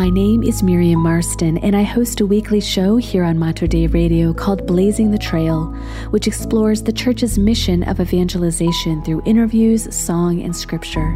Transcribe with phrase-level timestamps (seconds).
[0.00, 3.86] My name is Miriam Marston, and I host a weekly show here on Mater Dei
[3.86, 5.66] Radio called Blazing the Trail,
[6.08, 11.10] which explores the church's mission of evangelization through interviews, song, and scripture.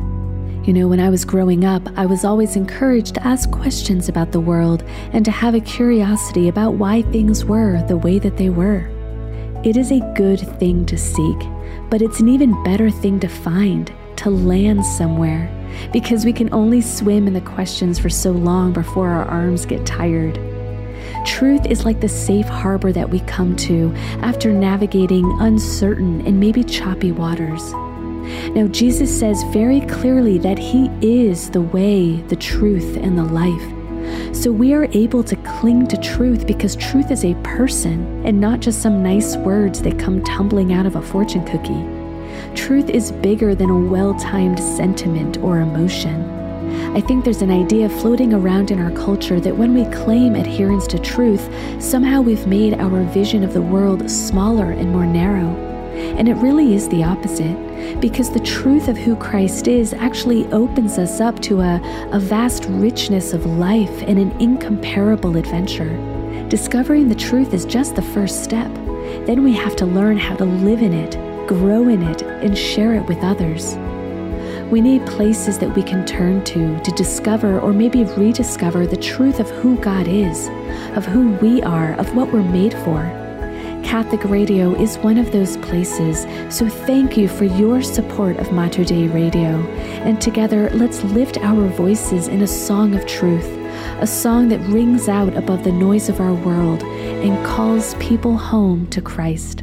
[0.64, 4.32] You know, when I was growing up, I was always encouraged to ask questions about
[4.32, 4.82] the world
[5.14, 8.86] and to have a curiosity about why things were the way that they were.
[9.64, 11.38] It is a good thing to seek,
[11.88, 15.50] but it's an even better thing to find, to land somewhere
[15.92, 19.84] because we can only swim in the questions for so long before our arms get
[19.84, 20.38] tired.
[21.26, 26.62] Truth is like the safe harbor that we come to after navigating uncertain and maybe
[26.62, 27.72] choppy waters.
[28.54, 34.34] Now, Jesus says very clearly that He is the way, the truth, and the life.
[34.34, 38.60] So we are able to cling to truth because truth is a person and not
[38.60, 41.93] just some nice words that come tumbling out of a fortune cookie.
[42.54, 46.34] Truth is bigger than a well timed sentiment or emotion.
[46.94, 50.86] I think there's an idea floating around in our culture that when we claim adherence
[50.88, 51.48] to truth,
[51.82, 55.54] somehow we've made our vision of the world smaller and more narrow.
[56.16, 60.98] And it really is the opposite, because the truth of who Christ is actually opens
[60.98, 61.80] us up to a,
[62.12, 65.96] a vast richness of life and an incomparable adventure.
[66.48, 68.72] Discovering the truth is just the first step.
[69.26, 72.94] Then we have to learn how to live in it grow in it, and share
[72.94, 73.76] it with others.
[74.70, 79.38] We need places that we can turn to to discover or maybe rediscover the truth
[79.38, 80.48] of who God is,
[80.96, 83.02] of who we are, of what we're made for.
[83.84, 88.82] Catholic Radio is one of those places, so thank you for your support of Mater
[88.82, 89.60] Dei Radio.
[90.02, 93.46] And together, let's lift our voices in a song of truth,
[94.00, 98.88] a song that rings out above the noise of our world and calls people home
[98.88, 99.62] to Christ.